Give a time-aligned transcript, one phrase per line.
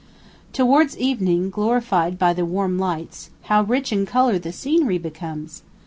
[0.51, 5.61] Towards evening, glorified by the warm lights, how rich in colour the scenery becomes!